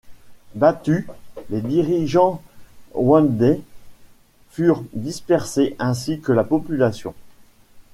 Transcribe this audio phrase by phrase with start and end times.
[0.55, 1.05] Battus,
[1.51, 2.41] les dirigeants
[2.97, 3.59] Ndwandwe
[4.49, 7.13] furent dispersés ainsi que la population.